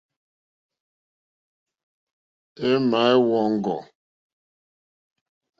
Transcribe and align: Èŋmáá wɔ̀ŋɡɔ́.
Èŋmáá 2.69 3.13
wɔ̀ŋɡɔ́. 3.27 3.79